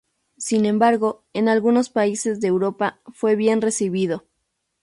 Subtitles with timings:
[0.39, 4.25] Sin embargo, en algunos países de Europa fue bien recibido.